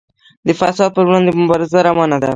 د 0.47 0.49
فساد 0.59 0.89
پر 0.95 1.03
وړاندې 1.07 1.31
مبارزه 1.41 1.79
روانه 1.87 2.17
ده 2.21 2.27